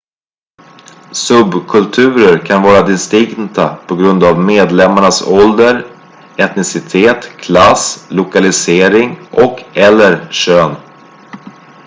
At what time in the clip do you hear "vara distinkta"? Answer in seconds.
2.63-3.75